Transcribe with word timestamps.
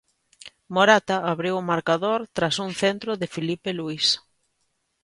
Morata 0.75 1.17
abriu 1.31 1.55
o 1.57 1.67
marcador 1.71 2.19
tras 2.35 2.55
un 2.65 2.71
centro 2.81 3.11
de 3.21 3.27
Filipe 3.35 3.69
Luís. 3.79 4.07